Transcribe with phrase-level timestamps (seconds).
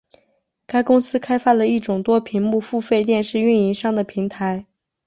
[0.65, 4.65] 该公司开发了一种多屏幕付费电视运营商的平台。